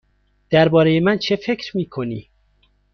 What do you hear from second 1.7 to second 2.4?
می کنی؟